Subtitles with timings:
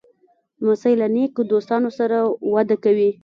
[0.61, 2.17] لمسی له نیکو دوستانو سره
[2.53, 3.09] وده کوي.